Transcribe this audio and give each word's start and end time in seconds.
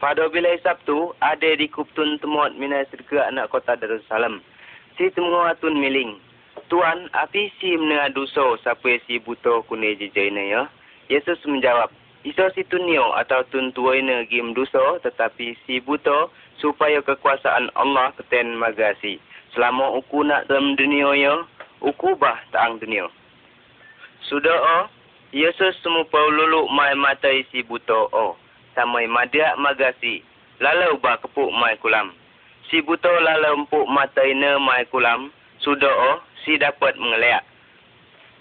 Pada 0.00 0.32
bila 0.32 0.48
Sabtu, 0.64 1.12
ada 1.20 1.52
di 1.60 1.68
Kuptun 1.68 2.16
Temot 2.24 2.56
Mina 2.56 2.88
Sedeka 2.88 3.28
anak 3.28 3.52
kota 3.52 3.76
Darussalam. 3.76 4.40
Si 4.96 5.12
temua 5.12 5.52
tun 5.60 5.76
miling. 5.76 6.16
Tuan, 6.72 7.12
api 7.12 7.52
si 7.60 7.76
mena 7.76 8.08
duso 8.08 8.56
sampai 8.64 8.96
si 9.04 9.20
buto 9.20 9.60
kune 9.68 9.92
jejaina 10.00 10.40
ya? 10.40 10.62
Yesus 11.12 11.36
menjawab, 11.44 11.92
Iso 12.24 12.48
si 12.56 12.64
tunio 12.64 13.12
atau 13.12 13.44
tun 13.52 13.76
tuaina 13.76 14.24
gim 14.24 14.56
duso 14.56 14.96
tetapi 15.04 15.52
si 15.68 15.84
buto 15.84 16.32
supaya 16.64 17.04
kekuasaan 17.04 17.68
Allah 17.76 18.16
keten 18.16 18.56
magasi. 18.56 19.20
Selama 19.52 20.00
uku 20.00 20.24
nak 20.24 20.48
dalam 20.48 20.80
dunia 20.80 21.12
ya, 21.12 21.34
uku 21.84 22.16
bah 22.16 22.40
taang 22.56 22.80
dunia. 22.80 23.04
Sudah 24.24 24.56
oh, 24.80 24.84
Yesus 25.36 25.76
semua 25.84 26.08
lulu 26.08 26.72
mai 26.72 26.96
matai 26.96 27.44
si 27.52 27.60
buto 27.60 28.08
oh 28.16 28.40
samai 28.80 29.04
madia 29.04 29.52
magasi. 29.60 30.24
Lalau 30.56 30.96
ba 31.04 31.20
kepuk 31.20 31.52
mai 31.52 31.76
kulam. 31.84 32.16
Si 32.72 32.80
buto 32.80 33.12
lalau 33.20 33.60
empuk 33.60 33.84
mataina 33.92 34.56
mai 34.56 34.88
kulam. 34.88 35.28
Sudah 35.60 35.92
oh 35.92 36.24
si 36.44 36.56
dapat 36.56 36.96
mengeliak. 36.96 37.44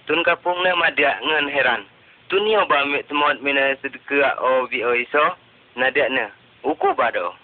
Tun 0.07 0.23
kapung 0.23 0.63
ne 0.63 0.71
madia 0.79 1.19
ngan 1.19 1.51
heran. 1.51 1.83
Tunio 2.31 2.63
ba 2.71 2.87
mit 2.87 3.03
temot 3.11 3.43
mina 3.43 3.75
sedeka 3.83 4.39
o 4.39 4.63
vi 4.71 4.79
o 4.79 4.95
iso 4.95 5.35
nadia 5.75 6.07
ne 6.07 6.31
uku 6.63 6.95
bado 6.95 7.35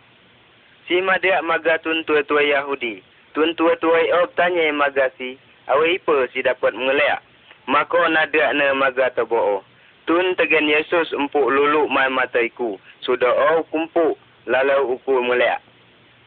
si 0.88 1.02
madia 1.04 1.44
maga 1.44 1.76
tun 1.84 2.00
tua-tua 2.08 2.48
Yahudi. 2.48 3.04
Tun 3.36 3.52
tua-tua 3.60 4.00
o 4.24 4.32
tanya 4.40 4.72
magasi. 4.72 5.36
Awe 5.68 6.00
ipa 6.00 6.32
si 6.32 6.40
dapat 6.40 6.72
mengeliak. 6.72 7.20
Maka 7.68 8.08
nadia 8.08 8.54
ne 8.56 8.72
maga 8.72 9.12
tabo 9.12 9.64
Tun 10.06 10.38
tegen 10.38 10.70
Yesus 10.70 11.10
empuk 11.18 11.50
lulu 11.50 11.90
mai 11.90 12.14
mataiku. 12.14 12.78
Sudah 13.02 13.58
oh 13.58 13.66
kumpuk 13.74 14.22
lalau 14.46 14.94
uku 14.94 15.18
mulia. 15.18 15.58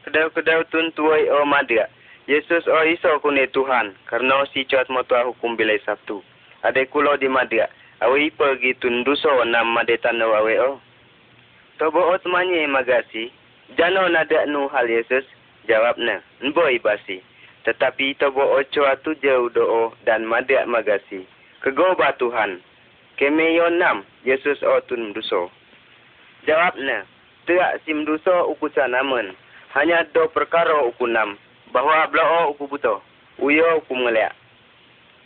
Kedau-kedau 0.03 0.67
tun 0.67 0.91
tuai 0.99 1.31
oh 1.31 1.47
madia. 1.47 1.87
Yesus 2.27 2.67
oh 2.67 2.83
iso 2.83 3.23
kune 3.23 3.47
Tuhan. 3.55 3.95
Karena 4.11 4.43
si 4.51 4.67
cat 4.67 4.91
motua 4.91 5.31
hukum 5.31 5.55
bilai 5.55 5.79
Sabtu. 5.87 6.27
Ade 6.67 6.91
kulo 6.91 7.15
di 7.23 7.31
madia. 7.31 7.71
Awi 8.03 8.35
pergi 8.35 8.75
tun 8.83 9.07
duso 9.07 9.31
nam 9.47 9.71
madetan 9.71 10.19
awe 10.19 10.55
oh. 10.59 10.83
Tobo 11.79 12.03
oh 12.03 12.19
temanye 12.19 12.67
magasi. 12.67 13.31
Jano 13.79 14.11
nada 14.11 14.43
nu 14.51 14.67
hal 14.75 14.91
Yesus. 14.91 15.23
Jawabnya. 15.71 16.19
Nboi 16.43 16.83
basi. 16.83 17.23
Tetapi 17.63 18.19
tobo 18.19 18.59
cua 18.75 18.99
tu 19.07 19.15
jauh 19.23 19.47
doa 19.55 19.95
dan 20.03 20.27
madia 20.27 20.67
magasi. 20.67 21.23
Kegoba 21.63 22.11
Tuhan 22.19 22.59
keme 23.19 23.55
yo 23.59 23.69
nam 23.69 24.07
Yesus 24.25 24.63
o 24.63 24.81
tun 24.87 25.13
duso. 25.13 25.51
Jawabnya, 26.47 27.03
tidak 27.45 27.83
sim 27.85 28.07
duso 28.07 28.47
uku 28.55 28.71
sanamen. 28.73 29.35
Hanya 29.75 30.07
do 30.15 30.31
perkara 30.33 30.87
uku 30.87 31.05
nam. 31.11 31.37
Bahawa 31.75 32.09
bela 32.09 32.49
uku 32.49 32.65
buto. 32.71 33.03
Uyo 33.37 33.85
uku 33.85 33.93
ngeliak. 33.93 34.33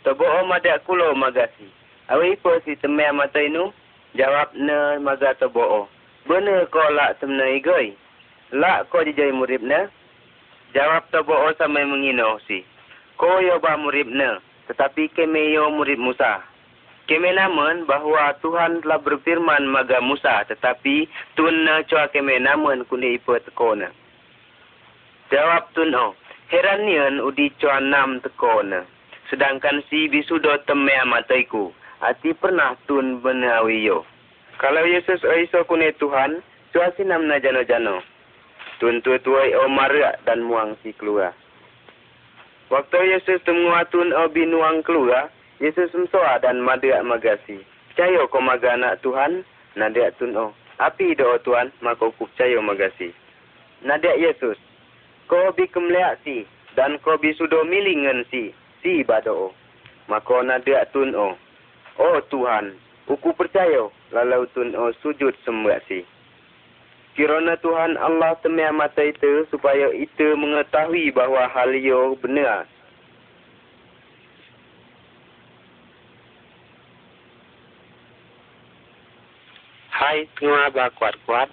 Tobo 0.03 0.27
o 0.27 0.43
madak 0.43 0.83
kulo 0.83 1.15
magasi. 1.15 1.69
Awi 2.11 2.35
po 2.43 2.59
si 2.67 2.75
temai 2.75 3.13
mata 3.15 3.39
inu. 3.39 3.71
Maga 4.99 5.33
tobo 5.39 5.63
o. 5.63 5.81
Benar 6.27 6.67
ko 6.67 6.83
lak 6.91 7.23
temna 7.23 7.47
igoi. 7.55 7.95
Lak 8.51 8.91
ko 8.91 8.99
dijai 9.07 9.31
murib 9.31 9.63
ne. 9.63 9.87
Jawab 10.75 11.07
tobo 11.11 11.31
o 11.31 11.55
samai 11.55 11.87
mengino 11.87 12.35
si. 12.47 12.65
Ko 13.15 13.39
yo 13.39 13.63
ba 13.63 13.79
murib 13.79 14.11
ne. 14.11 14.43
Tetapi 14.67 15.07
keme 15.15 15.55
yo 15.55 15.71
murib 15.71 15.99
Musa. 16.03 16.43
Kami 17.03 17.35
namun 17.35 17.83
bahawa 17.83 18.39
Tuhan 18.39 18.79
telah 18.79 18.95
berfirman 19.03 19.67
maga 19.67 19.99
Musa 19.99 20.47
tetapi 20.47 21.03
Tuhan 21.35 21.67
na 21.67 21.83
cua 21.83 22.07
kami 22.07 22.39
namun 22.39 22.87
kundi 22.87 23.19
ipa 23.19 23.43
tekona. 23.43 23.91
Jawab 25.27 25.67
Tuhan 25.75 25.91
oh, 25.99 26.15
heranian 26.47 27.19
udi 27.19 27.51
cua 27.59 27.83
nam 27.83 28.23
tekona. 28.23 28.87
Sedangkan 29.27 29.83
si 29.91 30.07
bisudo 30.07 30.55
temea 30.63 31.03
mataiku, 31.03 31.75
hati 31.99 32.31
pernah 32.39 32.79
Tuhan 32.87 33.19
benawi 33.19 33.83
yo. 33.83 34.07
Kalau 34.63 34.87
Yesus 34.87 35.27
oiso 35.27 35.67
kundi 35.67 35.91
Tuhan, 35.99 36.39
cua 36.71 36.87
si 36.95 37.03
nam 37.03 37.27
na 37.27 37.35
jano-jano. 37.35 37.99
Tuhan 38.79 39.03
tua-tuai 39.03 39.59
o 39.59 39.67
maria 39.67 40.15
dan 40.23 40.47
muang 40.47 40.79
si 40.79 40.95
keluar. 40.95 41.35
Waktu 42.71 43.11
Yesus 43.11 43.43
temua 43.43 43.83
Tuhan 43.91 44.15
o 44.15 44.31
binuang 44.31 44.87
keluar, 44.87 45.27
Yesus 45.63 45.95
msoa 45.95 46.39
dan 46.43 46.59
madia 46.59 47.03
magasi. 47.03 47.63
Percaya 47.87 48.27
ko 48.27 48.41
maga 48.43 48.75
anak 48.75 48.99
Tuhan, 48.99 49.47
nadia 49.79 50.11
tuno. 50.19 50.51
Api 50.75 51.15
doa 51.15 51.39
Tuhan, 51.39 51.71
maka 51.79 52.11
ku 52.11 52.27
percaya 52.27 52.59
magasi. 52.59 53.15
Nadia 53.79 54.11
Yesus, 54.19 54.59
ko 55.31 55.55
bi 55.55 55.63
kemleak 55.71 56.19
si, 56.27 56.43
dan 56.75 56.99
ko 56.99 57.15
bi 57.15 57.31
sudo 57.31 57.63
milingan 57.63 58.27
si, 58.27 58.51
si 58.83 59.07
bado. 59.07 59.55
Maka 60.11 60.43
nadia 60.43 60.83
tuno. 60.91 61.39
Oh 61.95 62.19
Tuhan, 62.27 62.75
uku 63.07 63.31
percaya, 63.31 63.87
lalau 64.11 64.43
tuno 64.51 64.91
sujud 64.99 65.31
sembah 65.47 65.79
si. 65.87 66.03
Kirana 67.15 67.55
Tuhan 67.63 67.95
Allah 67.95 68.35
temia 68.43 68.75
mata 68.75 68.99
itu 68.99 69.47
supaya 69.47 69.95
itu 69.95 70.35
mengetahui 70.35 71.15
bahawa 71.15 71.47
hal 71.55 71.71
yo 71.71 72.19
benar 72.19 72.67
Hai 80.03 80.27
tengah 80.35 80.67
ba 80.75 80.91
kuat-kuat. 80.99 81.47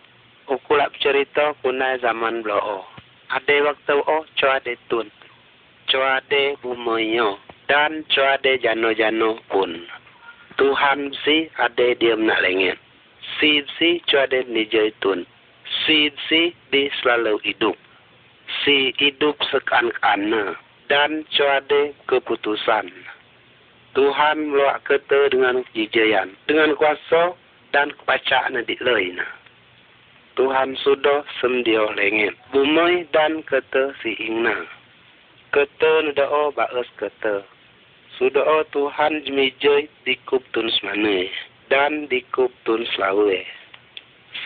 Aku 0.50 0.74
lak 0.74 0.90
bercerita 0.98 1.54
kunai 1.62 2.02
zaman 2.02 2.42
belo. 2.42 2.82
Ada 3.30 3.62
waktu 3.62 4.02
o 4.02 4.26
coa 4.26 4.58
de 4.66 4.74
tun. 4.90 5.06
Coa 5.86 6.18
de 6.26 6.58
bumoyo. 6.58 7.38
Dan 7.70 8.02
coa 8.10 8.42
de 8.42 8.58
jano-jano 8.58 9.38
pun. 9.54 9.86
Tuhan 10.58 11.14
si 11.22 11.46
ada 11.62 11.94
diam 11.94 12.26
nak 12.26 12.42
lengit. 12.42 12.74
Si 13.38 13.62
si 13.78 14.02
coa 14.10 14.26
de 14.26 14.42
nijai 14.42 14.98
tun. 14.98 15.22
Si 15.86 16.10
si 16.26 16.50
di 16.74 16.90
selalu 16.98 17.38
hidup. 17.46 17.78
Si 18.66 18.90
hidup 18.98 19.38
sekan-kana. 19.46 20.58
Dan 20.90 21.22
coa 21.38 21.62
de 21.70 21.94
keputusan. 22.10 22.90
Tuhan 23.94 24.50
meluak 24.50 24.82
kata 24.90 25.30
dengan 25.30 25.62
jijayan. 25.70 26.34
Dengan 26.50 26.74
kuasa 26.74 27.38
dan 27.70 27.94
kebaca 27.94 28.50
nanti 28.50 28.74
lain. 28.82 29.22
Tuhan 30.38 30.78
sudah 30.80 31.26
sendio 31.42 31.90
lengit. 31.94 32.34
Bumai 32.54 33.06
dan 33.10 33.42
kata 33.46 33.94
si 34.02 34.14
ingna. 34.18 34.66
Kata 35.50 36.06
nudao 36.06 36.54
baes 36.54 36.86
kata. 36.98 37.42
Sudah 38.18 38.44
oh 38.46 38.64
Tuhan 38.70 39.26
jemijai 39.26 39.90
dikup 40.06 40.42
tun 40.54 40.70
semana. 40.78 41.26
Dan 41.70 42.06
dikup 42.10 42.50
tun 42.66 42.86
selawe. 42.94 43.40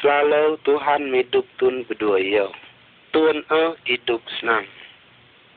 Selalu 0.00 0.60
Tuhan 0.64 1.12
hidup 1.12 1.46
tun 1.60 1.84
berdua 1.88 2.20
yo. 2.20 2.48
Tuhan 3.12 3.44
oh 3.52 3.76
hidup 3.84 4.20
senang. 4.40 4.66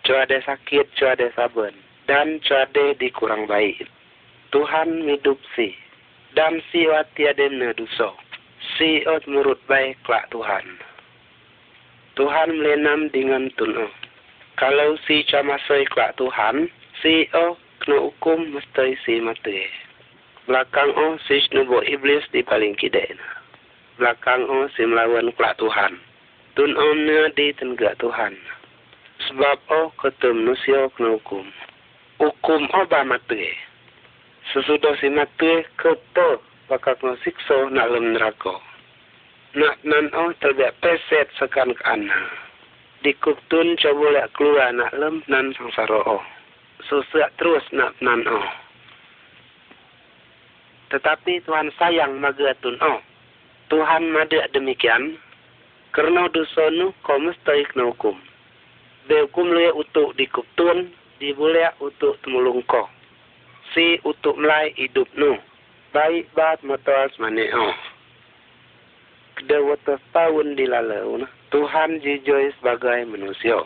Cuada 0.04 0.40
sakit, 0.44 0.88
cuada 0.96 1.28
saban. 1.36 1.76
Dan 2.08 2.40
cuada 2.44 2.96
dikurang 2.96 3.48
baik. 3.48 3.84
Tuhan 4.56 5.04
hidup 5.04 5.40
sih 5.56 5.76
dan 6.38 6.62
si 6.70 6.86
wati 6.86 7.26
ada 7.26 7.50
neduso. 7.50 8.14
Si 8.78 9.02
ot 9.10 9.26
murut 9.26 9.58
baik 9.66 9.98
kelak 10.06 10.30
Tuhan. 10.30 10.78
Tuhan 12.14 12.62
melenam 12.62 13.10
dengan 13.10 13.50
tuno. 13.58 13.90
Kalau 14.62 15.02
si 15.10 15.26
camasoi 15.26 15.90
kelak 15.90 16.14
Tuhan, 16.22 16.70
si 17.02 17.26
o 17.34 17.58
kena 17.82 18.06
hukum 18.06 18.54
mesti 18.54 18.94
si 19.02 19.18
mati. 19.18 19.66
Belakang 20.46 20.94
o 20.94 21.18
si 21.26 21.42
snubo 21.50 21.82
iblis 21.82 22.22
di 22.30 22.46
paling 22.46 22.78
kide. 22.78 23.18
Belakang 23.98 24.46
o 24.46 24.70
si 24.78 24.86
melawan 24.86 25.34
kelak 25.34 25.58
Tuhan. 25.58 25.98
Tun 26.54 26.78
o 26.78 26.88
di 27.34 27.50
tenggak 27.58 27.98
Tuhan. 27.98 28.38
Sebab 29.26 29.58
o 29.74 29.90
ketum 29.98 30.46
manusia 30.46 30.86
kena 30.94 31.18
hukum. 31.18 31.50
Hukum 32.22 32.70
o 32.78 32.86
ba 32.86 33.02
mati 33.02 33.67
sesudah 34.56 34.96
si 35.00 35.12
mati 35.12 35.68
keto 35.76 36.40
bakal 36.72 36.96
kena 37.00 37.16
siksa 37.24 37.68
nak 37.72 37.92
lem 37.92 38.16
neraka. 38.16 38.56
Nak 39.56 39.76
nan 39.84 40.12
oh 40.16 40.32
terbiak 40.40 40.76
peset 40.84 41.28
sekan 41.40 41.76
ke 41.76 41.84
ana. 41.84 42.32
Dikuktun 43.04 43.80
coba 43.80 44.06
lihat 44.16 44.30
keluar 44.36 44.72
nak 44.72 44.96
lem 44.96 45.24
nan 45.28 45.52
sangsara 45.56 46.00
oh. 46.08 46.24
Susah 46.88 47.32
terus 47.36 47.64
nak 47.76 47.96
nan 48.00 48.24
oh. 48.28 48.48
Tetapi 50.96 51.44
Tuhan 51.44 51.72
sayang 51.76 52.20
magatun 52.20 52.80
oh. 52.80 53.00
Tuhan 53.68 54.12
madak 54.16 54.48
demikian. 54.56 55.20
Kerana 55.92 56.30
dosa 56.32 56.72
nu 56.72 56.94
kau 57.04 57.20
mesti 57.20 57.68
kena 57.74 57.90
hukum. 57.90 58.16
Dia 59.08 59.24
hukum 59.24 59.50
lu 59.50 59.72
untuk 59.72 60.14
dikuktun, 60.20 60.92
diboleh 61.18 61.72
untuk 61.80 62.20
temulung 62.22 62.60
kau 62.68 62.92
si 63.74 64.00
untuk 64.08 64.38
melai 64.38 64.72
hidup 64.78 65.08
nu. 65.18 65.40
Baik 65.96 66.30
bat 66.36 66.60
motor 66.62 67.10
semane 67.16 67.48
oh. 67.56 67.76
dua 69.48 69.78
tahun 70.12 70.58
dilalu, 70.58 71.24
Tuhan 71.54 72.04
jijoi 72.04 72.52
sebagai 72.60 73.08
manusia. 73.08 73.64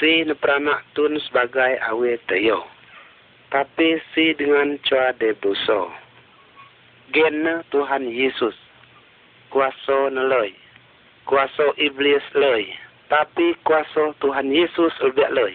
Si 0.00 0.24
neperanak 0.24 0.82
tun 0.96 1.20
sebagai 1.22 1.78
awe 1.86 2.12
tayo. 2.26 2.66
Tapi 3.50 3.98
si 4.14 4.32
dengan 4.34 4.78
cua 4.86 5.12
de 5.18 5.34
dosa. 5.42 5.90
Gen 7.10 7.66
Tuhan 7.74 8.06
Yesus. 8.06 8.54
Kuasa 9.50 10.14
neloi. 10.14 10.54
Kuasa 11.26 11.74
iblis 11.76 12.22
loi. 12.38 12.70
Tapi 13.10 13.58
kuasa 13.66 14.14
Tuhan 14.22 14.54
Yesus 14.54 14.94
lebih 15.02 15.30
loi. 15.34 15.54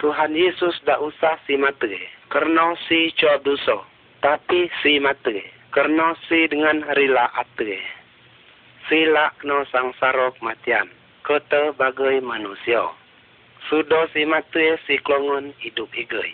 Tuhan 0.00 0.32
Yesus 0.32 0.80
dah 0.88 0.96
usah 0.96 1.36
si 1.44 1.60
mati. 1.60 1.92
Kerana 2.32 2.72
si 2.88 3.12
cua 3.20 3.36
dosa. 3.44 3.84
Tapi 4.24 4.72
si 4.80 4.96
mati. 4.96 5.44
Kerana 5.76 6.16
si 6.24 6.48
dengan 6.48 6.80
rila 6.96 7.28
ati. 7.36 7.76
Si 8.88 9.04
lakno 9.04 9.68
sangsara 9.68 10.32
kematian. 10.40 10.88
Kota 11.20 11.76
bagai 11.76 12.24
manusia. 12.24 12.88
Sudah 13.68 14.08
si 14.16 14.24
mati 14.24 14.80
si 14.88 14.96
klongon 15.04 15.52
hidup 15.60 15.92
higai. 15.92 16.32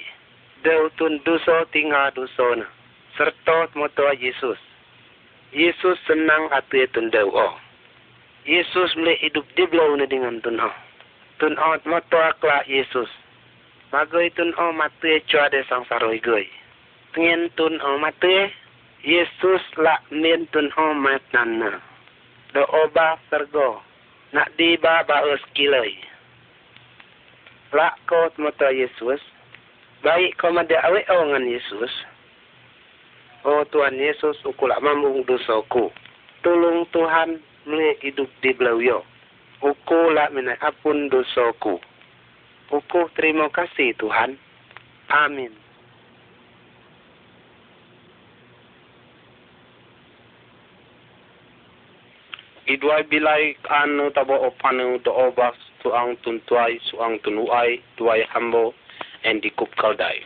Dautun 0.63 1.19
dosa 1.27 1.67
tinggal 1.75 2.15
dosa 2.15 2.63
na. 2.63 2.71
Serta 3.19 3.67
moto 3.75 4.07
Yesus. 4.15 4.63
Yesus 5.51 5.99
senang 6.07 6.55
hati 6.55 6.87
tun 6.95 7.11
dawa. 7.11 7.59
Yesus 8.47 8.95
boleh 8.95 9.19
hidup 9.19 9.43
di 9.59 9.67
belau 9.67 9.99
dengan 10.07 10.39
tun 10.39 10.63
o. 10.63 10.71
Tun 11.43 11.59
o 11.59 11.75
moto 11.83 12.15
akla 12.15 12.63
Yesus. 12.71 13.11
Bagai 13.93 14.35
tun 14.35 14.51
o 14.59 14.73
mati 14.73 15.23
cua 15.31 15.47
de 15.51 15.63
sangsara 15.71 16.11
higai. 16.11 16.47
Tengin 17.15 17.51
tun 17.55 17.79
o 17.81 17.99
mati 17.99 18.51
Yesus 19.07 19.63
lak 19.79 20.03
min 20.11 20.47
tun 20.51 20.71
o 20.75 20.95
mat 20.95 21.23
nana. 21.33 21.79
Do 22.55 22.67
oba 22.67 23.19
sergo. 23.31 23.83
Nak 24.35 24.51
di 24.59 24.75
ba 24.77 25.07
kilai. 25.55 25.95
Lak 27.73 27.95
ko 28.11 28.31
moto 28.43 28.67
Yesus. 28.71 29.23
Baik 30.03 30.35
kau 30.39 30.51
mada 30.51 30.77
awe 30.87 31.01
dengan 31.07 31.47
Yesus. 31.47 31.91
Oh 33.47 33.63
Tuhan 33.71 33.95
Yesus, 33.95 34.43
aku 34.43 34.67
lak 34.67 34.83
mambung 34.83 35.23
dosaku. 35.23 35.95
Tolong 36.43 36.83
Tuhan 36.91 37.39
mulai 37.63 37.95
hidup 38.03 38.27
di 38.43 38.51
belau 38.51 38.83
yo. 38.83 39.07
Aku 39.63 40.11
lak 40.11 40.35
minai 40.35 40.59
apun 40.59 41.07
dosaku. 41.07 41.79
Aku 42.67 43.07
terima 43.15 43.47
kasih 43.55 43.95
Tuhan. 43.95 44.35
Amin. 45.07 45.55
Iduai 52.67 53.07
bilai 53.07 53.55
anu 53.71 54.11
tabo 54.11 54.35
opanu 54.51 54.99
do 54.99 55.15
obas 55.15 55.55
suang 55.79 56.19
tuntuai 56.27 56.83
suang 56.91 57.23
tunuai 57.23 57.79
duai 57.95 58.27
hambo 58.35 58.75
and 59.23 59.39
dikup 59.39 59.71
kaldai. 59.79 60.19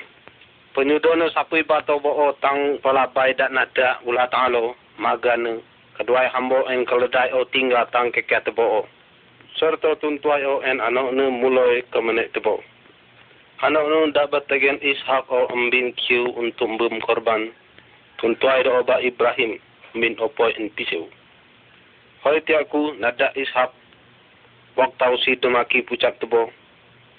Penyudono 0.72 1.28
sapui 1.36 1.60
bato 1.60 2.00
bo 2.00 2.08
o 2.08 2.32
tang 2.40 2.80
palabai 2.80 3.36
dak 3.36 3.52
nada 3.52 4.00
ula 4.08 4.24
talo 4.32 4.72
magane 4.96 5.60
keduai 6.00 6.32
hambo 6.32 6.64
en 6.72 6.88
kaldai 6.88 7.28
o 7.36 7.44
tinggal 7.52 7.84
tang 7.92 8.08
kekia 8.08 8.40
Serta 9.60 9.92
tuntuai 10.00 10.40
o 10.48 10.64
en 10.64 10.80
anak 10.80 11.12
nu 11.12 11.28
mulai 11.28 11.84
kemenek 11.92 12.32
tebo. 12.32 12.64
Anak 13.60 13.84
nu 13.92 14.08
dapat 14.08 14.48
tegen 14.48 14.80
ishak 14.80 15.28
o 15.28 15.52
ambin 15.52 15.92
kiu 16.00 16.32
untuk 16.32 16.80
bum 16.80 16.96
korban. 17.04 17.52
Tuntuai 18.16 18.64
do 18.64 18.72
oba 18.80 19.04
Ibrahim 19.04 19.60
min 19.92 20.16
opoi 20.16 20.56
en 20.56 20.72
pisau. 20.72 21.04
Hoi 22.24 22.40
tiaku 22.48 22.96
nada 23.04 23.36
ishak 23.36 23.68
waktu 24.80 25.12
si 25.20 25.36
demaki 25.36 25.84
pucak 25.84 26.16
tebo. 26.24 26.48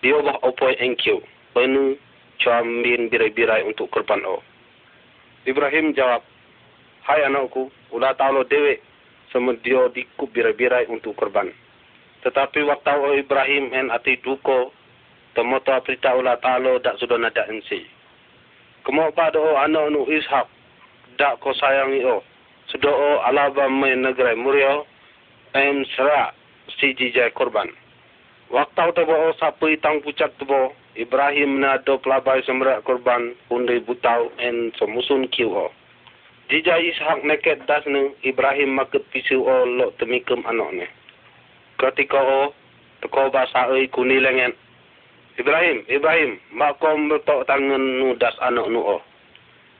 Dia 0.01 0.17
bah 0.25 0.41
opoi 0.41 0.73
engkau. 0.81 1.21
Penu 1.53 1.93
cuambin 2.41 3.05
birai-birai 3.13 3.69
untuk 3.69 3.93
korban 3.93 4.25
o. 4.25 4.41
Ibrahim 5.45 5.93
jawab, 5.93 6.25
Hai 7.05 7.21
anakku, 7.21 7.69
ulah 7.93 8.17
tahu 8.17 8.41
dewe 8.49 8.81
sama 9.29 9.53
dia 9.61 9.93
dikup 9.93 10.33
birai-birai 10.33 10.89
untuk 10.89 11.13
korban. 11.13 11.53
Tetapi 12.21 12.61
waktu 12.69 13.25
Ibrahim 13.25 13.73
en 13.73 13.89
ati 13.89 14.21
duko, 14.21 14.69
temoto 15.33 15.73
aprita 15.73 16.13
ulah 16.13 16.37
tahu 16.37 16.77
dak 16.81 17.01
sudah 17.01 17.17
nada 17.17 17.49
ensi. 17.49 17.81
Kemo 18.85 19.09
pada 19.13 19.37
o 19.37 19.57
anak 19.57 19.89
nu 19.93 20.05
ishak, 20.09 20.45
dak 21.17 21.41
ko 21.41 21.53
sayangi 21.53 22.05
o. 22.05 22.21
Sudah 22.69 22.93
o 22.93 23.09
alaba 23.25 23.69
main 23.69 24.05
negara 24.05 24.37
murio, 24.37 24.85
en 25.53 25.85
serak 25.97 26.37
si 26.77 26.93
jijai 26.93 27.33
korban. 27.33 27.69
Waktu 28.51 28.85
tebo 28.93 29.13
o 29.13 29.33
sapu 29.37 29.73
tang 29.81 30.01
pucat 30.05 30.33
tebo, 30.37 30.77
Ibrahim 30.93 31.63
na 31.63 31.79
do 31.79 31.97
pelabai 32.03 32.43
semrak 32.43 32.83
korban 32.83 33.31
unde 33.47 33.79
butau 33.81 34.29
en 34.37 34.75
semusun 34.75 35.25
kiu 35.31 35.55
o. 35.55 35.71
Jija 36.51 36.75
Ishak 36.75 37.23
neket 37.23 37.63
das 37.63 37.87
nu 37.87 38.11
Ibrahim 38.27 38.75
maket 38.75 39.07
pisu 39.15 39.39
o 39.39 39.63
lo 39.63 39.95
temikem 39.95 40.43
anak 40.43 40.71
ne. 40.75 40.87
Ketika 41.81 42.21
o 42.21 42.53
teko 43.01 43.33
bahasa 43.33 43.65
oi 43.73 43.89
kuni 43.89 44.21
lengen. 44.21 44.53
Ibrahim, 45.41 45.81
Ibrahim, 45.89 46.37
mak 46.53 46.77
kom 46.77 47.09
betok 47.09 47.49
tangan 47.49 47.81
nu 47.81 48.13
das 48.21 48.37
anak 48.45 48.69
nu 48.69 48.85
o. 48.85 48.97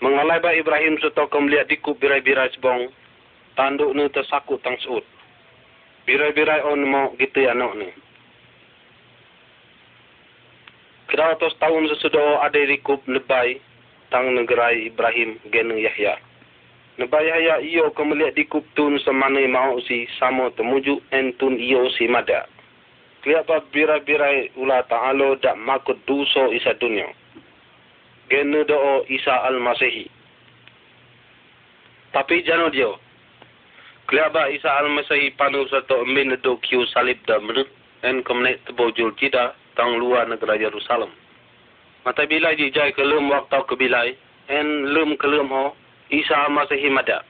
Mengalai 0.02 0.42
ba 0.42 0.50
Ibrahim 0.58 0.98
seto 0.98 1.30
kom 1.30 1.46
lihat 1.46 1.70
dikup 1.70 2.02
birai-birai 2.02 2.50
sebong. 2.58 2.90
Tanduk 3.54 3.94
nu 3.94 4.10
tersakut 4.10 4.58
tang 4.66 4.74
suut. 4.82 5.06
Birai-birai 6.10 6.66
on 6.66 6.82
mau 6.90 7.14
gitu 7.22 7.46
anak 7.46 7.78
ni. 7.78 7.94
Kira 11.06 11.38
atas 11.38 11.54
tahun 11.62 11.86
sesudah 11.86 12.42
ada 12.42 12.58
rikup 12.66 13.06
lebai 13.06 13.62
tang 14.10 14.34
negara 14.34 14.74
Ibrahim 14.74 15.38
gen 15.54 15.70
Yahya. 15.78 16.18
Lebai 17.00 17.28
Yahya 17.28 17.64
iyo 17.64 17.92
kemuliat 17.96 18.36
dikup 18.36 18.68
tun 18.76 19.00
semana 19.00 19.40
mau 19.48 19.80
si 19.88 20.10
sama 20.20 20.52
temuju 20.60 21.00
entun 21.16 21.56
iyo 21.56 21.88
si 21.96 22.08
mada. 22.12 22.50
Kelapa 23.22 23.64
birai-birai 23.70 24.58
ulah 24.58 24.82
ta'alo 24.90 25.38
dak 25.40 25.56
makut 25.56 25.96
duso 26.10 26.52
isa 26.52 26.74
dunia. 26.82 27.06
Gen 28.28 28.52
do 28.66 29.06
Isa 29.12 29.44
al-Masihi. 29.46 30.08
Tapi 32.16 32.44
jano 32.48 32.72
dia. 32.72 32.90
Kelapa 34.10 34.50
Isa 34.50 34.72
al-Masihi 34.72 35.36
panu 35.38 35.68
satu 35.70 36.04
min 36.08 36.34
do 36.42 36.58
kiu 36.66 36.84
salib 36.90 37.20
da 37.28 37.40
menut 37.40 37.70
en 38.04 38.26
kemuliat 38.26 38.64
tebojul 38.66 39.14
tidak 39.22 39.56
tang 39.78 39.96
luar 40.02 40.26
negara 40.28 40.58
Jerusalem. 40.58 41.14
Mata 42.02 42.26
bila 42.26 42.58
jijai 42.58 42.98
ke 42.98 43.04
lum 43.06 43.30
waktu 43.30 43.62
ke 43.70 43.78
bilai, 43.78 44.18
en 44.50 44.90
lum 44.90 45.14
ke 45.22 45.28
lum 45.30 45.54
ho, 45.54 45.78
Isa 46.12 46.52
masih 46.52 46.92
mada. 46.92 47.24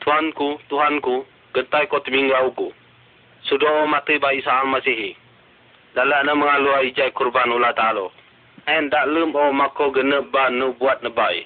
Tuanku, 0.00 0.58
Tuhanku, 0.70 1.26
gentai 1.54 1.90
ko 1.90 1.98
teminggau 2.00 2.54
ku. 2.54 2.70
Sudah 3.46 3.86
mati 3.90 4.18
ba 4.22 4.30
Isa 4.30 4.62
masih. 4.70 5.18
Dalam 5.92 6.24
na 6.24 6.32
mengalu 6.32 6.88
ijai 6.88 7.12
kurban 7.12 7.52
ulah 7.52 7.74
talo. 7.76 8.14
En 8.64 8.88
dak 8.88 9.10
lum 9.10 9.34
o 9.34 9.52
mako 9.52 9.92
genep 9.92 10.30
ba 10.32 10.48
nu 10.48 10.72
buat 10.78 11.02
nebai. 11.02 11.44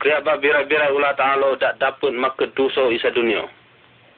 Ba 0.00 0.40
bira-bira 0.40 0.90
ulah 0.90 1.14
talo 1.14 1.54
dak 1.60 1.78
dapat 1.78 2.10
maka 2.16 2.48
duso 2.56 2.90
isa 2.90 3.12
dunia. 3.14 3.46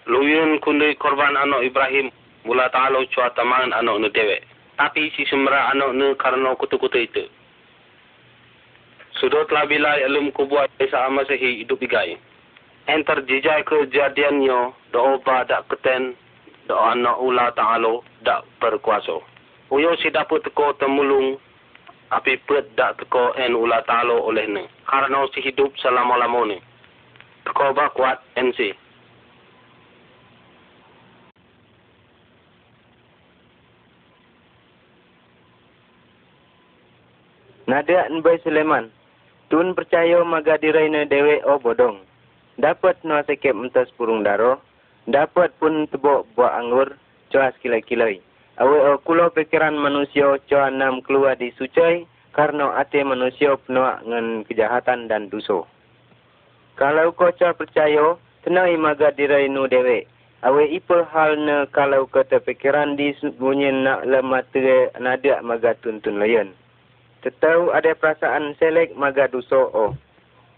Luyun 0.09 0.57
kundi 0.63 0.97
korban 0.97 1.37
anak 1.37 1.69
Ibrahim 1.69 2.09
mula 2.49 2.71
talo 2.73 3.05
cua 3.13 3.35
taman 3.37 3.77
anak 3.77 3.99
nu 4.01 4.09
dewek 4.09 4.47
tapi 4.83 5.15
si 5.15 5.23
semra 5.31 5.71
anak 5.71 5.95
ni 5.95 6.11
karena 6.19 6.59
kutu-kutu 6.59 6.99
itu. 6.99 7.25
Sudah 9.23 9.47
telah 9.47 9.71
bila 9.71 10.03
ilmu 10.03 10.35
kubuat 10.35 10.67
Isa 10.83 11.07
Masihi 11.07 11.63
hidup 11.63 11.79
igai. 11.79 12.19
Enter 12.91 13.23
jijai 13.23 13.63
kejadiannya 13.63 14.75
doa 14.91 15.23
ba 15.23 15.47
dak 15.47 15.71
keten 15.71 16.19
doa 16.67 16.91
anak 16.91 17.23
ula 17.23 17.55
ta'alo 17.55 18.03
dak 18.27 18.43
berkuasa. 18.59 19.23
Uyo 19.71 19.95
si 20.03 20.11
dapat 20.11 20.43
teko 20.43 20.75
temulung 20.75 21.39
api 22.11 22.35
pet 22.51 22.75
dak 22.75 22.99
teko 22.99 23.31
en 23.39 23.55
ula 23.55 23.87
ta'alo 23.87 24.27
oleh 24.27 24.43
ni. 24.51 24.67
Karena 24.91 25.23
si 25.31 25.39
hidup 25.39 25.71
selama-lama 25.79 26.43
ni. 26.51 26.59
Teko 27.47 27.79
ba 27.79 27.95
kuat 27.95 28.19
NC. 28.35 28.75
Nada 37.71 38.11
Nbai 38.11 38.43
Sulaiman. 38.43 38.91
Tun 39.53 39.77
percaya 39.77 40.25
maga 40.25 40.57
diraina 40.57 41.05
dewe 41.05 41.45
o 41.45 41.61
bodong. 41.61 42.01
Dapat 42.57 43.05
no 43.05 43.21
sekep 43.21 43.53
mentas 43.53 43.93
purung 44.01 44.25
daro. 44.25 44.65
Dapat 45.05 45.53
pun 45.61 45.85
tebok 45.93 46.25
buah 46.33 46.57
anggur. 46.57 46.97
Coa 47.29 47.53
sekilai-kilai. 47.61 48.17
Awe 48.57 48.77
o 48.89 48.97
kulo 49.05 49.29
pikiran 49.29 49.77
manusia 49.77 50.41
coa 50.49 50.73
nam 50.73 51.05
keluar 51.05 51.37
di 51.37 51.53
sucai. 51.61 52.09
Karena 52.33 52.81
ate 52.81 53.05
manusia 53.05 53.61
penuh 53.69 53.85
dengan 54.01 54.41
kejahatan 54.49 55.13
dan 55.13 55.29
dosa. 55.29 55.69
Kalau 56.81 57.13
kau 57.13 57.29
coa 57.29 57.53
percaya, 57.53 58.17
tenai 58.49 58.81
maga 58.81 59.13
dirai 59.13 59.53
nu 59.53 59.69
dewe. 59.69 60.09
Awe 60.49 60.65
ipa 60.65 61.05
hal 61.13 61.37
ne 61.37 61.69
kalau 61.77 62.09
kata 62.09 62.41
pikiran 62.41 62.97
di 62.97 63.13
bunyi 63.37 63.69
nak 63.69 64.09
lematre 64.09 64.97
nadak 64.97 65.45
maga 65.45 65.77
tuntun 65.77 66.17
layan. 66.17 66.57
Tetau 67.23 67.71
ada 67.71 67.95
perasaan 67.95 68.59
selek 68.59 68.99
maga 68.99 69.31
duso 69.31 69.71
o. 69.71 69.95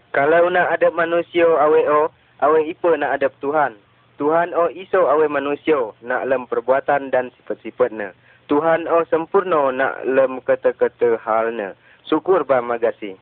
Kalau 0.09 0.49
nak 0.49 0.73
ada 0.73 0.89
manusia 0.89 1.45
awe 1.45 1.81
o, 1.85 2.09
awe 2.41 2.59
ipa 2.65 2.97
nak 2.97 3.21
ada 3.21 3.29
Tuhan. 3.37 3.77
Tuhan 4.17 4.55
o 4.55 4.71
iso 4.71 5.05
awe 5.05 5.27
manusia 5.29 5.93
nak 6.01 6.25
lem 6.25 6.49
perbuatan 6.49 7.13
dan 7.13 7.29
sifat-sifatnya. 7.37 8.17
Tuhan 8.49 8.89
o 8.89 9.05
sempurna 9.11 9.69
nak 9.75 10.09
lem 10.09 10.41
kata-kata 10.41 11.21
halnya. 11.21 11.77
Syukur 12.09 12.41
ba 12.47 12.65
magasi. 12.65 13.13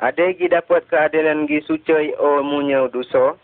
Ada 0.00 0.32
gi 0.36 0.52
dapat 0.52 0.84
keadilan 0.88 1.48
gi 1.48 1.60
suci 1.64 2.16
o 2.16 2.40
munya 2.40 2.88
duso. 2.88 3.36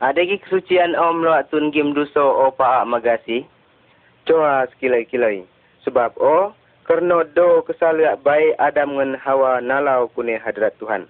Ada 0.00 0.24
gi 0.24 0.40
kesucian 0.44 0.92
o 0.92 1.12
meluat 1.16 1.48
tun 1.48 1.72
gim 1.72 1.96
duso 1.96 2.24
o 2.24 2.52
paak 2.52 2.84
magasi. 2.84 3.48
Coa 4.28 4.68
sekilai-kilai. 4.72 5.44
Sebab 5.84 6.18
o, 6.18 6.50
kerana 6.82 7.22
do 7.30 7.62
kesalahan 7.62 8.18
baik 8.26 8.58
Adam 8.58 8.98
dengan 8.98 9.14
Hawa 9.22 9.62
nalau 9.62 10.10
kune 10.10 10.34
hadrat 10.34 10.74
Tuhan. 10.82 11.06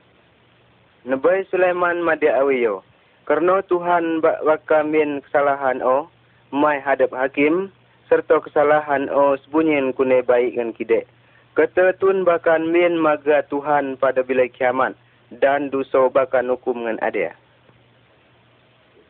Nabai 1.09 1.49
Sulaiman 1.49 2.05
madia 2.05 2.39
awiyo. 2.39 2.85
Kerana 3.25 3.65
Tuhan 3.67 4.21
bakal 4.21 4.87
min 4.87 5.25
kesalahan 5.25 5.81
o, 5.81 6.07
mai 6.53 6.83
hadap 6.83 7.17
hakim, 7.17 7.73
serta 8.11 8.43
kesalahan 8.45 9.09
o 9.09 9.41
sebunyin 9.47 9.97
kune 9.97 10.21
baik 10.21 10.55
dengan 10.55 10.77
kidek. 10.77 11.09
Kata 11.57 11.97
tun 11.97 12.29
bakal 12.29 12.61
min 12.65 13.01
maga 13.01 13.41
Tuhan 13.49 13.97
pada 13.97 14.21
bila 14.21 14.45
kiamat 14.53 14.93
dan 15.41 15.73
dosa 15.73 16.13
bakal 16.13 16.45
hukum 16.53 16.85
dengan 16.85 17.01
adia. 17.01 17.33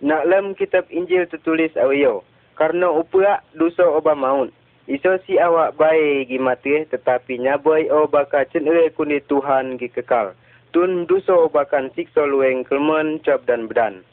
Nak 0.03 0.27
lem 0.27 0.55
kitab 0.55 0.87
Injil 0.91 1.27
tertulis 1.27 1.75
awiyo. 1.75 2.23
Karena 2.55 2.91
uprak 2.91 3.43
dosa 3.55 3.87
oba 3.87 4.15
maut. 4.15 4.55
Iso 4.93 5.17
si 5.25 5.41
awak 5.41 5.81
baik 5.81 6.29
gi 6.29 6.37
mati 6.37 6.85
tetapi 6.85 7.41
nyabai 7.41 7.89
o 7.89 8.05
bakal 8.05 8.45
cenere 8.53 8.93
kuni 8.93 9.25
Tuhan 9.25 9.81
gi 9.81 9.89
kekal. 9.89 10.37
Tun 10.77 11.09
dosa 11.09 11.49
bakal 11.49 11.89
siksa 11.97 12.29
lueng 12.29 12.61
kelmen 12.69 13.17
cap 13.25 13.41
dan 13.49 13.73
bedan. 13.73 14.05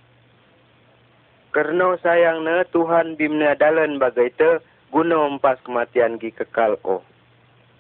Kerana 1.52 2.00
sayangnya 2.00 2.64
Tuhan 2.72 3.20
bimna 3.20 3.60
dalan 3.60 4.00
bagai 4.00 4.32
te 4.40 4.64
guna 4.96 5.28
empas 5.28 5.60
kematian 5.68 6.16
gi 6.16 6.32
kekal 6.32 6.80
o. 6.88 7.04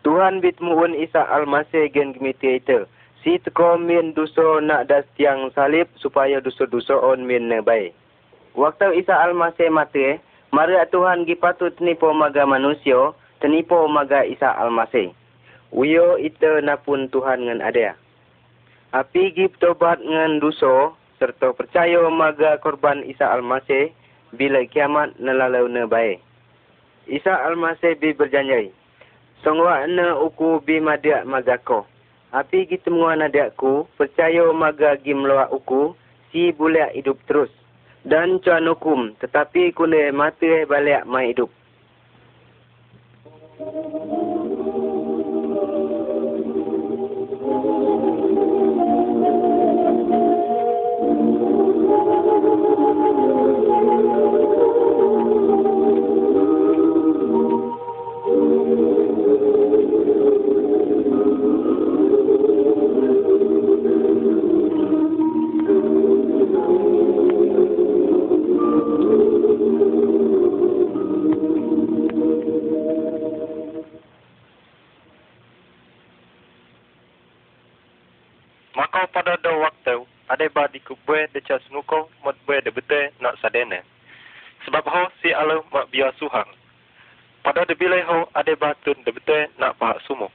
Tuhan 0.03 0.43
bitmuun 0.43 0.91
Isa 0.99 1.23
Al-Masih 1.23 1.87
gen 1.95 2.11
gemiti 2.11 2.59
itu. 2.59 2.83
Si 3.23 3.39
teko 3.39 3.79
min 3.79 4.11
dosa 4.11 4.59
nak 4.59 4.91
das 4.91 5.07
tiang 5.15 5.55
salib 5.55 5.87
supaya 5.95 6.43
dosa-dosa 6.43 6.99
on 6.99 7.23
min 7.23 7.47
ne 7.47 7.63
baik. 7.63 7.95
Waktu 8.59 8.99
Isa 8.99 9.15
Al-Masih 9.15 9.71
mati, 9.71 10.19
mari 10.51 10.75
Tuhan 10.91 11.25
gi 11.25 11.35
patut 11.35 11.73
tenipu 11.77 12.09
maga 12.13 12.45
manusia, 12.45 13.13
tenipu 13.41 13.87
maga 13.89 14.25
Isa 14.25 14.49
Al-Masih. 14.57 15.13
Uyo 15.69 16.17
itu 16.17 16.61
napun 16.65 17.09
Tuhan 17.13 17.45
ngan 17.45 17.61
ada. 17.61 17.93
Api 18.91 19.33
gi 19.37 19.47
tobat 19.61 20.01
ngan 20.01 20.41
dosa, 20.41 20.93
serta 21.21 21.53
percaya 21.53 22.09
maga 22.09 22.57
korban 22.59 23.05
Isa 23.05 23.29
Al-Masih 23.29 23.93
bila 24.33 24.65
kiamat 24.65 25.13
nelalau 25.21 25.69
ne 25.69 25.85
baik. 25.85 26.17
Isa 27.05 27.33
Al-Masih 27.33 27.97
bi 28.01 28.13
berjanji. 28.13 28.73
Songwa 29.41 29.87
na 29.87 30.19
uku 30.19 30.59
bi 30.65 30.83
madia 30.83 31.23
magako. 31.23 31.87
Api 32.29 32.69
gitu 32.69 32.93
menguan 32.93 33.25
adakku, 33.25 33.89
percaya 33.97 34.45
maga 34.53 34.93
gim 35.01 35.25
loa 35.25 35.49
uku, 35.49 35.97
si 36.29 36.53
boleh 36.53 36.85
hidup 36.93 37.17
terus. 37.25 37.49
Dan 38.07 38.39
cuan 38.39 38.63
hukum, 38.63 39.11
tetapi 39.19 39.75
kune 39.75 40.11
mati 40.15 40.63
balik 40.63 41.03
mai 41.03 41.35
hidup. 41.35 41.51
Maka 78.99 79.23
pada 79.23 79.39
do 79.39 79.63
waktu, 79.63 80.03
ada 80.27 80.43
ba 80.51 80.67
di 80.67 80.83
kubwe 80.83 81.31
de 81.31 81.39
cas 81.39 81.63
nuko 81.71 82.11
mot 82.19 82.35
bwe 82.43 82.59
de 82.59 82.67
bete 82.67 83.15
nak 83.23 83.39
sadene. 83.39 83.79
Sebab 84.67 84.83
ho 84.91 85.07
si 85.23 85.31
alo 85.31 85.63
mak 85.71 85.87
biar 85.87 86.11
suhang. 86.19 86.51
Pada 87.39 87.63
de 87.63 87.79
bilai 87.79 88.03
ho 88.03 88.27
ada 88.35 88.51
ba 88.59 88.75
tun 88.83 88.99
de 89.07 89.15
bete 89.15 89.47
nak 89.55 89.79
pahak 89.79 90.03
sumo. 90.03 90.27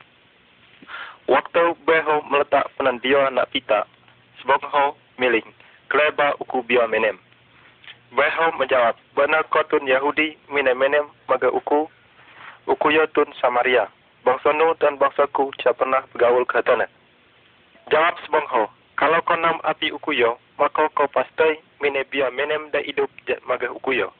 Waktu 1.28 1.76
be 1.84 1.92
ho 2.08 2.24
meletak 2.24 2.72
penan 2.80 3.04
dia 3.04 3.28
nak 3.36 3.52
pita. 3.52 3.84
Sebab 4.40 4.64
ho 4.64 4.96
miling. 5.20 5.52
Kleba 5.92 6.32
uku 6.40 6.64
biar 6.64 6.88
menem. 6.88 7.20
Be 8.16 8.24
ho 8.32 8.48
menjawab, 8.56 8.96
benar 9.12 9.44
kau 9.52 9.60
tun 9.68 9.84
Yahudi 9.84 10.40
minem 10.48 10.80
menem 10.80 11.12
maga 11.28 11.52
uku. 11.52 11.84
Uku 12.64 12.96
ya 12.96 13.04
tun 13.12 13.28
Samaria. 13.44 13.92
Bangsa 14.24 14.56
nu 14.56 14.72
dan 14.80 14.96
bangsaku 14.96 15.52
cia 15.60 15.76
pernah 15.76 16.00
bergaul 16.16 16.48
ke 16.48 16.64
tanah. 16.64 17.03
Jawab 17.92 18.16
sebong 18.24 18.48
ho. 18.48 18.64
Kalau 18.94 19.20
kau 19.26 19.36
nam 19.36 19.58
api 19.66 19.90
ukuyo, 19.90 20.38
maka 20.56 20.88
kau 20.94 21.10
pasti 21.10 21.60
mine 21.82 22.06
menem 22.32 22.70
da 22.70 22.78
hidup 22.80 23.10
jet 23.26 23.42
maga 23.44 23.68
ukuyo. 23.68 24.14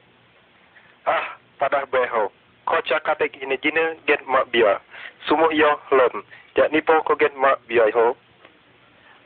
Ah, 1.07 1.39
padah 1.57 1.87
beho. 1.89 2.33
Kau 2.65 2.81
cakatek 2.85 3.41
ini 3.41 3.57
jina 3.61 3.97
get 4.09 4.21
mak 4.27 4.49
biar. 4.53 4.81
Sumuh 5.29 5.53
yo 5.53 5.81
lem. 5.93 6.25
Jat 6.57 6.73
nipo 6.73 7.01
kau 7.05 7.17
get 7.17 7.33
mak 7.37 7.61
biar 7.69 7.89
ho. 7.93 8.17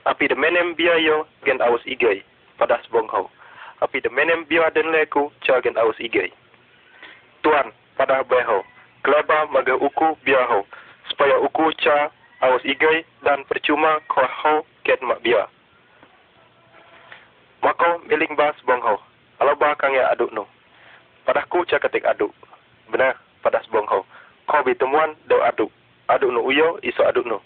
Api 0.06 0.28
de 0.28 0.34
menem 0.34 0.74
biar 0.74 0.98
yo 1.02 1.26
gen 1.46 1.62
aus 1.62 1.82
igay. 1.86 2.22
Padah 2.58 2.82
sebong 2.86 3.08
ho. 3.10 3.30
Api 3.82 4.02
de 4.02 4.10
menem 4.10 4.44
biar 4.46 4.70
den 4.74 4.90
leku 4.90 5.30
ca 5.42 5.62
gen 5.62 5.78
aus 5.78 5.98
igay. 5.98 6.30
Tuan, 7.42 7.70
padah 7.96 8.22
beho. 8.26 8.62
Kelaba 9.02 9.46
maga 9.50 9.74
uku 9.78 10.18
biar 10.26 10.46
ho. 10.50 10.66
Supaya 11.08 11.38
uku 11.38 11.72
ca 11.78 12.10
aus 12.38 12.62
igay 12.62 13.02
dan 13.26 13.42
percuma 13.50 13.98
kau 14.06 14.22
ho 14.22 14.62
get 14.86 15.02
mak 15.02 15.18
biar. 15.26 15.50
Maka 17.62 17.98
miling 18.06 18.38
bas 18.38 18.54
bong 18.62 18.78
ho. 18.82 19.02
Kalau 19.38 19.54
bah 19.58 19.74
kang 19.74 19.94
ya 19.94 20.10
aduk 20.14 20.30
no. 20.30 20.46
Padah 21.26 21.46
ku 21.50 21.66
cak 21.66 21.82
ketik 21.82 22.06
aduk. 22.06 22.30
Benar, 22.90 23.18
padah 23.42 23.62
bong 23.74 23.86
ho. 23.90 24.06
Kau 24.46 24.62
bertemuan 24.62 25.18
do 25.26 25.42
aduk. 25.42 25.70
Aduk 26.06 26.30
no 26.30 26.46
uyo 26.46 26.78
iso 26.86 27.02
aduk 27.02 27.26
no. 27.26 27.42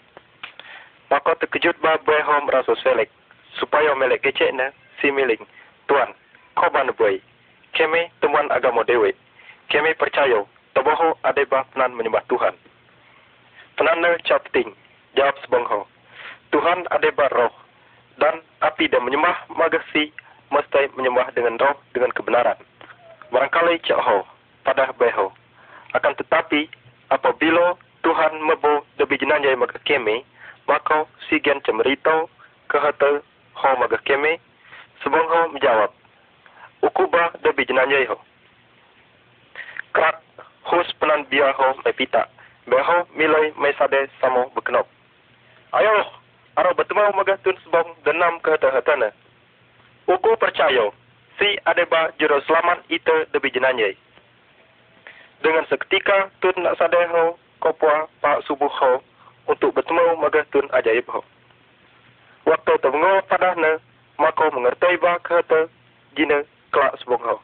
Maka 1.09 1.37
terkejut 1.41 1.77
bah 1.81 1.97
boy 2.05 2.21
ho 2.21 2.45
merasa 2.45 2.77
selek. 2.85 3.09
Supaya 3.57 3.97
melek 3.97 4.25
kecek 4.25 4.53
na 4.53 4.69
si 5.01 5.09
miling. 5.09 5.41
Tuan, 5.89 6.13
kau 6.53 6.69
ban 6.69 6.93
boy. 6.93 7.17
Kami 7.73 8.13
temuan 8.21 8.53
agama 8.53 8.85
dewe. 8.85 9.17
Kami 9.73 9.97
percaya. 9.97 10.45
Taboho 10.73 11.17
ada 11.25 11.41
bah 11.49 11.65
penan 11.73 11.97
menyembah 11.97 12.25
Tuhan. 12.29 12.53
Penanda 13.73 14.13
cap 14.25 14.45
ting. 14.53 14.69
Jawab 15.13 15.35
sebong 15.45 15.65
ho. 15.69 15.85
Tuhan 16.49 16.85
ada 16.89 17.09
bah 17.13 17.29
roh. 17.33 17.53
Dan 18.17 18.45
api 18.61 18.89
dan 18.89 19.01
menyembah 19.05 19.49
magasi 19.53 20.13
mesti 20.53 20.93
menyembah 20.93 21.33
dengan 21.33 21.57
roh 21.57 21.77
dengan 21.93 22.13
kebenaran. 22.13 22.57
Barangkali 23.33 23.81
cak 23.85 24.01
ho. 24.01 24.25
Padah 24.63 24.95
beho. 24.95 25.33
Akan 25.93 26.15
tetapi 26.15 26.71
apabila 27.11 27.75
Tuhan 28.01 28.33
mebo 28.41 28.87
lebih 28.97 29.19
jenanjai 29.19 29.59
maga 29.59 29.77
keme, 29.83 30.23
maka 30.65 31.05
si 31.27 31.37
gen 31.43 31.59
cemerito 31.67 32.31
ke 32.71 32.79
hata 32.79 33.19
ho 33.53 33.69
maga 33.77 33.99
keme, 34.07 34.39
sebong 35.03 35.27
ho 35.27 35.41
menjawab. 35.51 35.91
Ukuba 36.83 37.35
lebih 37.43 37.67
jenanjai 37.67 38.07
ho. 38.07 38.17
Krat 39.93 40.17
hus 40.71 40.89
penan 40.97 41.27
biar 41.27 41.53
ho 41.53 41.75
mai 41.83 41.93
pita. 41.93 42.27
Beho 42.65 43.03
milai 43.19 43.51
mai 43.59 43.75
sade 43.75 44.07
samo 44.23 44.47
berkenop. 44.55 44.87
Ayo, 45.73 46.05
aro 46.53 46.69
bertemu 46.77 47.17
maga 47.17 47.33
tun 47.41 47.57
sebong 47.65 47.97
denam 48.05 48.37
ke 48.45 48.53
hata-hatana. 48.53 49.09
Uku 50.05 50.37
percaya, 50.37 50.93
si 51.41 51.57
adeba 51.65 52.13
juru 52.21 52.37
selamat 52.45 52.85
itu 52.93 53.25
lebih 53.33 53.49
jenanjai. 53.49 53.97
Dengan 55.41 55.65
seketika 55.65 56.29
tun 56.45 56.53
nak 56.61 56.77
sadai 56.77 57.09
ho 57.09 57.41
kopua 57.57 58.05
pak 58.21 58.45
subuh 58.45 58.69
ho 58.69 59.01
untuk 59.49 59.73
bertemu 59.73 60.13
maga 60.21 60.45
tun 60.53 60.69
ajaib 60.77 61.09
ho. 61.09 61.25
Waktu 62.45 62.77
temengo 62.77 63.25
padahna, 63.25 63.81
maka 64.21 64.53
mengerti 64.53 64.93
ba 65.01 65.17
kata 65.25 65.73
jina 66.13 66.45
kelak 66.69 67.01
sebongkau. 67.01 67.41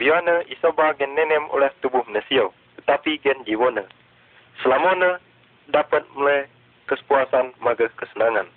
Biarna 0.00 0.48
isoba 0.48 0.96
gen 0.96 1.12
nenem 1.12 1.44
oleh 1.52 1.68
tubuh 1.84 2.00
manusia, 2.08 2.48
tetapi 2.80 3.20
gen 3.20 3.44
jiwana. 3.44 3.84
Selamanya 4.64 5.20
dapat 5.68 6.08
mulai 6.16 6.48
kesepuasan 6.90 7.54
maga 7.62 7.86
kesenangan. 7.94 8.50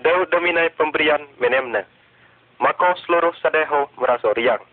Dau 0.00 0.24
dominai 0.32 0.72
pemberian 0.72 1.20
menemna, 1.36 1.84
maka 2.56 2.96
seluruh 3.04 3.36
sadeho 3.44 3.92
merasa 4.00 4.32
riang. 4.32 4.64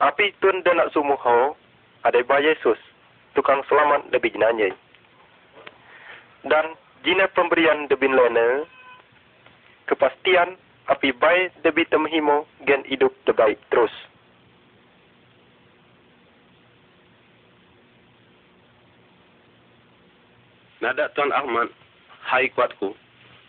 Api 0.00 0.32
tun 0.40 0.64
dan 0.64 0.80
nak 0.80 0.90
sumuh 0.96 1.20
ho, 1.20 1.54
ada 2.02 2.18
ba 2.24 2.40
Yesus, 2.40 2.80
tukang 3.36 3.60
selamat 3.68 4.08
lebih 4.10 4.32
jenanyai. 4.32 4.72
Dan 6.48 6.74
jina 7.04 7.28
pemberian 7.36 7.86
debin 7.86 8.16
lena, 8.16 8.64
kepastian 9.86 10.56
api 10.88 11.12
baik 11.14 11.52
debi 11.62 11.84
temhimo 11.88 12.48
gen 12.64 12.82
hidup 12.88 13.12
terbaik 13.28 13.60
terus. 13.68 13.92
Nada 20.84 21.08
Tuan 21.16 21.32
Ahmad, 21.32 21.72
hai 22.28 22.52
kuatku. 22.52 22.92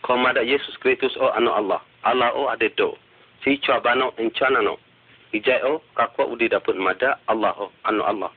Kau 0.08 0.16
mada 0.16 0.40
Yesus 0.40 0.80
Kristus 0.80 1.20
o 1.20 1.36
anu 1.36 1.52
Allah. 1.52 1.84
Allah 2.08 2.32
o 2.32 2.48
ade 2.48 2.72
do. 2.80 2.96
Si 3.44 3.60
cua 3.60 3.84
bano 3.84 4.16
encana 4.16 4.64
no. 4.64 4.80
Ijai 5.36 5.60
o 5.68 5.84
kakwa 6.00 6.32
udi 6.32 6.48
dapat 6.48 6.80
mada 6.80 7.20
Allah 7.28 7.52
o 7.60 7.76
anu 7.84 8.08
Allah. 8.08 8.32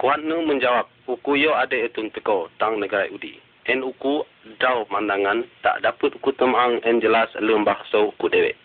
Kuat 0.00 0.24
nu 0.24 0.48
menjawab, 0.48 0.88
uku 1.12 1.44
yo 1.44 1.52
ade 1.60 1.76
etun 1.84 2.08
teko 2.08 2.48
tang 2.56 2.80
negara 2.80 3.04
udi. 3.12 3.36
En 3.68 3.84
uku 3.84 4.24
dau 4.56 4.88
mandangan 4.88 5.44
tak 5.60 5.84
dapat 5.84 6.16
uku 6.16 6.32
temang 6.40 6.80
en 6.88 7.04
jelas 7.04 7.28
lem 7.36 7.68
bahasa 7.68 8.00
uku 8.00 8.32
dewe. 8.32 8.56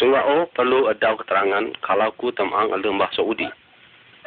Sungguh 0.00 0.16
o 0.16 0.48
perlu 0.48 0.88
dau 0.96 1.12
keterangan 1.20 1.76
kalau 1.84 2.08
ku 2.16 2.32
temang 2.32 2.72
lem 2.72 2.96
bahasa 2.96 3.20
udi. 3.20 3.52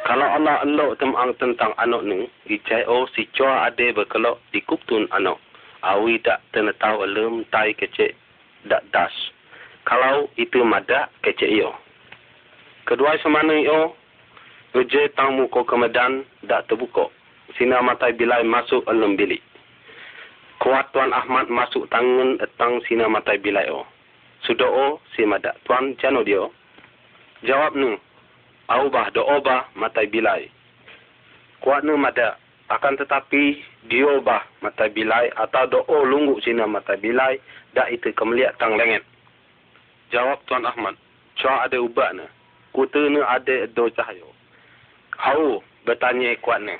Kalau 0.04 0.28
Allah 0.28 0.60
elok 0.68 1.00
temang 1.00 1.32
tentang 1.40 1.72
anak 1.80 2.04
ni, 2.04 2.28
ijai 2.44 2.84
o 2.84 3.08
si 3.16 3.24
cua 3.32 3.72
ade 3.72 3.96
berkelok 3.96 4.36
di 4.52 4.60
kuptun 4.60 5.08
anak. 5.16 5.40
Awi 5.80 6.20
tak 6.20 6.44
tena 6.52 6.76
tahu 6.76 7.08
lem 7.08 7.44
tai 7.48 7.72
kecek 7.72 8.12
dak 8.68 8.84
das. 8.92 9.12
Kalau 9.88 10.28
itu 10.36 10.60
mada 10.60 11.08
kecek 11.24 11.48
iyo. 11.48 11.72
Kedua 12.84 13.16
semana 13.24 13.56
iyo, 13.56 13.96
Uji 14.74 15.06
tang 15.14 15.38
muka 15.38 15.62
kemedan 15.70 16.26
dak 16.50 16.66
terbuka. 16.66 17.06
Sina 17.54 17.78
matai 17.78 18.10
bilai 18.10 18.42
masuk 18.42 18.82
alum 18.90 19.14
bilik. 19.14 19.38
Kuat 20.58 20.90
Tuan 20.90 21.14
Ahmad 21.14 21.46
masuk 21.46 21.86
tangan 21.94 22.42
etang 22.42 22.82
sina 22.90 23.06
matai 23.06 23.38
bilai 23.38 23.70
o. 23.70 23.86
Sudah 24.42 24.66
o 24.66 24.98
si 25.14 25.22
madak. 25.22 25.54
Tuan 25.62 25.94
jano 26.02 26.26
dia. 26.26 26.42
Jawab 27.46 27.78
nu. 27.78 27.94
Au 28.68 28.88
bah 28.88 29.12
do 29.12 29.24
bah 29.44 29.68
matai 29.76 30.08
bilai. 30.08 30.48
Kuat 31.60 31.84
nu 31.84 31.96
madak. 32.00 32.40
Akan 32.72 32.96
tetapi 32.96 33.60
dia 33.92 34.20
bah 34.24 34.48
matai 34.64 34.88
bilai 34.88 35.28
atau 35.36 35.68
do 35.68 35.80
o 35.84 36.04
lunggu 36.04 36.40
sina 36.40 36.64
matai 36.64 36.96
bilai 36.96 37.36
dak 37.76 37.92
itu 37.92 38.08
kemeliak 38.16 38.56
tang 38.56 38.76
lenget. 38.80 39.04
Jawab 40.08 40.40
Tuan 40.48 40.64
Ahmad. 40.64 40.96
Cua 41.36 41.66
ada 41.68 41.76
ubah 41.76 42.16
na. 42.16 42.24
Kuta 42.72 43.04
nu 43.10 43.20
ada 43.20 43.68
do 43.68 43.90
cahayo. 43.92 44.32
Hau 45.20 45.60
bertanya 45.84 46.32
kuat 46.40 46.64
ni. 46.64 46.74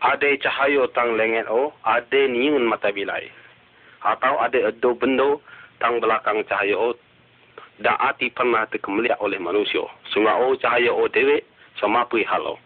Ada 0.00 0.32
cahaya 0.40 0.88
tang 0.96 1.12
lengan 1.16 1.44
o, 1.52 1.76
ada 1.84 2.20
niun 2.24 2.64
mata 2.64 2.88
bilai. 2.88 3.28
Atau 4.00 4.40
ada 4.40 4.72
edo 4.72 4.96
bendo 4.96 5.44
tang 5.76 6.00
belakang 6.00 6.40
cahaya 6.48 6.72
o, 6.72 6.96
ati 7.84 8.28
pernah 8.28 8.68
terkemeliak 8.68 9.16
oleh 9.24 9.40
manusia. 9.40 9.84
Sungai 10.12 10.36
o 10.36 10.52
cahaya 10.60 10.92
o 10.92 11.08
dewe, 11.08 11.40
sama 11.80 12.04
pui 12.04 12.24
halo. 12.28 12.60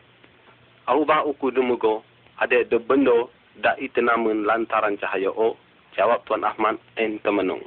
Au 0.90 1.07
ba 1.07 1.22
uku 1.22 1.55
dumugo, 1.55 2.03
ada 2.42 2.59
edo 2.59 2.83
bendo 2.83 3.31
dak 3.62 3.79
itu 3.79 4.03
namun 4.03 4.42
lantaran 4.42 4.98
cahaya 4.98 5.31
o, 5.31 5.55
jawab 5.94 6.27
Tuan 6.27 6.42
Ahmad 6.42 6.77
en 6.98 7.22
temenung. 7.22 7.62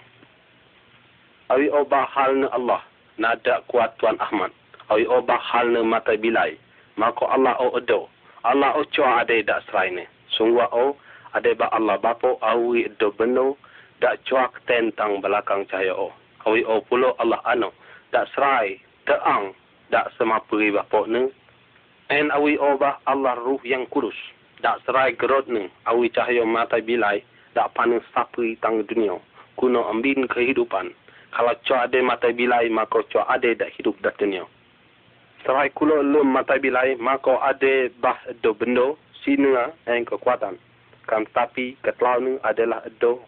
Awi 1.48 1.72
o 1.72 1.88
ba 1.88 2.04
hal 2.12 2.44
Allah, 2.52 2.84
nada 3.16 3.64
kuat 3.72 3.96
Tuan 3.96 4.20
Ahmad. 4.20 4.52
Awi 4.92 5.08
o 5.08 5.24
ba 5.24 5.40
hal 5.40 5.72
mata 5.88 6.12
bilai 6.20 6.60
maka 6.98 7.24
Allah 7.30 7.56
o 7.62 7.78
edo. 7.78 8.10
Allah 8.44 8.76
o 8.76 8.84
cua 8.90 9.24
ade 9.24 9.46
dak 9.46 9.64
serai 9.70 9.94
ni. 9.94 10.04
Sungguh 10.36 10.68
o 10.74 10.98
ade 11.38 11.54
ba 11.56 11.70
Allah 11.72 11.96
bapo 12.02 12.42
awi 12.42 12.90
edo 12.90 13.14
beno 13.14 13.56
dak 14.02 14.20
cua 14.26 14.50
tentang 14.68 15.22
belakang 15.22 15.64
cahaya 15.70 15.94
o. 15.96 16.12
Awi 16.48 16.64
o 16.64 16.80
pulo 16.80 17.12
Allah 17.20 17.44
ano 17.44 17.76
dak 18.16 18.32
serai 18.32 18.80
teang 19.04 19.52
dak 19.92 20.16
sema 20.16 20.40
peri 20.48 20.72
bapo 20.72 21.04
ni. 21.04 21.28
En 22.08 22.32
awi 22.32 22.56
o 22.56 22.80
Allah 22.80 23.36
ruh 23.36 23.60
yang 23.68 23.84
kudus. 23.92 24.16
Dak 24.64 24.80
serai 24.88 25.20
gerot 25.20 25.44
ni 25.52 25.68
awi 25.84 26.08
cahaya 26.08 26.48
mata 26.48 26.80
bilai 26.80 27.20
dak 27.52 27.76
panas 27.76 28.00
sapi 28.16 28.56
tang 28.64 28.80
dunia. 28.88 29.20
Kuno 29.60 29.92
ambin 29.92 30.24
kehidupan. 30.24 30.96
Kalau 31.36 31.60
cua 31.68 31.84
ade 31.84 32.00
mata 32.00 32.32
bilai 32.32 32.72
maka 32.72 33.04
cua 33.12 33.28
ade 33.28 33.60
dak 33.60 33.76
hidup 33.76 34.00
dak 34.00 34.16
dunia. 34.16 34.48
Serai 35.44 35.68
kulo 35.76 36.00
lum 36.00 36.32
mata 36.32 36.56
bilai 36.56 36.96
maka 36.96 37.44
ada 37.44 37.92
bah 38.00 38.24
do 38.40 38.56
bendo 38.56 38.96
sina 39.20 39.76
yang 39.84 40.08
kekuatan. 40.08 40.56
Kan 41.12 41.28
tapi 41.36 41.76
ketlau 41.84 42.24
ni 42.24 42.40
adalah 42.48 42.88
do 43.04 43.20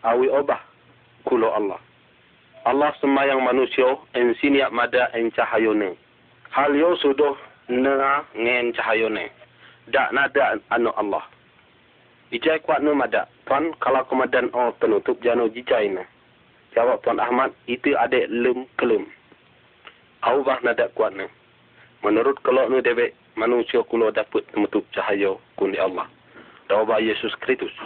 awi 0.00 0.32
obah 0.32 0.64
kulo 1.28 1.52
Allah. 1.52 1.76
Allah 2.64 2.96
semayang 2.96 3.44
manusia 3.44 3.92
en 4.16 4.32
siniak 4.40 4.72
mada 4.72 5.12
en 5.12 5.28
cahayo 5.36 5.76
ni. 5.76 5.92
Hal 6.48 6.72
yo 6.72 6.96
sudah 6.96 7.36
na 7.68 8.24
ngen 8.32 8.72
cahayo 8.72 9.12
ni. 9.12 9.28
Dak 9.92 10.16
nada 10.16 10.56
anu 10.72 10.88
Allah. 10.96 11.20
Ijai 12.32 12.64
kuat 12.64 12.80
nu 12.80 12.96
mada. 12.96 13.28
Tuan 13.44 13.76
kalau 13.84 14.00
kemudian 14.08 14.48
oh 14.56 14.72
penutup 14.80 15.20
jano 15.20 15.44
jijai 15.52 15.92
ni. 15.92 16.00
Jawab 16.72 17.04
Tuan 17.04 17.20
Ahmad 17.20 17.52
itu 17.68 17.92
ada 18.00 18.24
lem 18.32 18.64
kelem. 18.80 19.12
Au 20.24 20.40
bah 20.40 20.56
nada 20.64 20.88
kuat 20.96 21.12
ni. 21.12 21.28
Menurut 22.00 22.40
kalau 22.40 22.72
nu 22.72 22.80
debek 22.80 23.12
manusia 23.36 23.84
kulo 23.84 24.08
dapat 24.08 24.40
menutup 24.56 24.88
cahaya 24.96 25.36
kundi 25.60 25.76
Allah. 25.76 26.08
Dawa 26.72 26.96
Yesus 26.96 27.36
Kristus. 27.44 27.76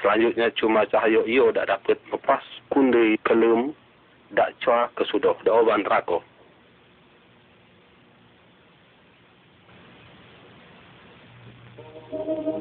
Selanjutnya 0.00 0.48
cuma 0.56 0.88
cahaya 0.88 1.20
iyo 1.28 1.52
dak 1.52 1.68
dapat 1.68 2.00
lepas 2.08 2.40
kundi 2.72 3.20
kelum 3.20 3.76
dak 4.34 4.50
cua 4.64 4.88
ke 4.96 5.04
sudo 5.10 5.34
oban 5.50 5.84
rako 5.84 6.22
thank 12.14 12.46
you 12.46 12.53